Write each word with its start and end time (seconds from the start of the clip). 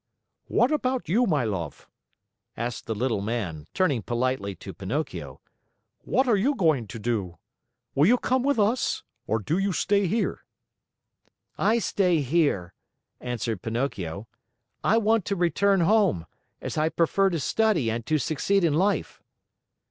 "What 0.47 0.71
about 0.71 1.07
you, 1.09 1.27
my 1.27 1.43
love?" 1.43 1.87
asked 2.57 2.87
the 2.87 2.95
Little 2.95 3.21
Man, 3.21 3.67
turning 3.71 4.01
politely 4.01 4.55
to 4.55 4.73
Pinocchio. 4.73 5.39
"What 5.99 6.27
are 6.27 6.35
you 6.35 6.55
going 6.55 6.87
to 6.87 6.97
do? 6.97 7.37
Will 7.93 8.07
you 8.07 8.17
come 8.17 8.41
with 8.41 8.57
us, 8.57 9.03
or 9.27 9.37
do 9.37 9.59
you 9.59 9.71
stay 9.71 10.07
here?" 10.07 10.43
"I 11.55 11.77
stay 11.77 12.21
here," 12.21 12.73
answered 13.19 13.61
Pinocchio. 13.61 14.27
"I 14.83 14.97
want 14.97 15.23
to 15.25 15.35
return 15.35 15.81
home, 15.81 16.25
as 16.61 16.79
I 16.79 16.89
prefer 16.89 17.29
to 17.29 17.39
study 17.39 17.91
and 17.91 18.03
to 18.07 18.17
succeed 18.17 18.63
in 18.63 18.73
life." 18.73 19.21